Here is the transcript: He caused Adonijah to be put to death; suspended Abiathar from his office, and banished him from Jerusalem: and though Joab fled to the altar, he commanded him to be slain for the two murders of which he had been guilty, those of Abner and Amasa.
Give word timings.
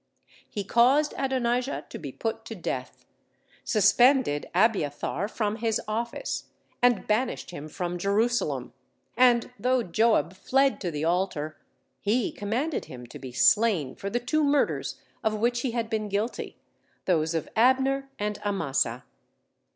He 0.49 0.63
caused 0.63 1.13
Adonijah 1.15 1.85
to 1.89 1.99
be 1.99 2.11
put 2.11 2.43
to 2.45 2.55
death; 2.55 3.05
suspended 3.63 4.49
Abiathar 4.55 5.27
from 5.27 5.57
his 5.57 5.79
office, 5.87 6.45
and 6.81 7.05
banished 7.05 7.51
him 7.51 7.69
from 7.69 7.99
Jerusalem: 7.99 8.73
and 9.15 9.51
though 9.59 9.83
Joab 9.83 10.33
fled 10.33 10.81
to 10.81 10.89
the 10.89 11.05
altar, 11.05 11.59
he 11.99 12.31
commanded 12.31 12.85
him 12.85 13.05
to 13.05 13.19
be 13.19 13.31
slain 13.31 13.93
for 13.93 14.09
the 14.09 14.19
two 14.19 14.43
murders 14.43 14.99
of 15.23 15.35
which 15.37 15.61
he 15.61 15.69
had 15.69 15.87
been 15.87 16.09
guilty, 16.09 16.57
those 17.05 17.35
of 17.35 17.47
Abner 17.55 18.09
and 18.17 18.39
Amasa. 18.43 19.03